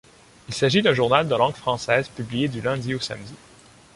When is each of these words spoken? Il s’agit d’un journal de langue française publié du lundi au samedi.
Il 0.47 0.53
s’agit 0.55 0.81
d’un 0.81 0.95
journal 0.95 1.27
de 1.27 1.35
langue 1.35 1.53
française 1.53 2.09
publié 2.09 2.47
du 2.47 2.59
lundi 2.59 2.95
au 2.95 2.99
samedi. 2.99 3.35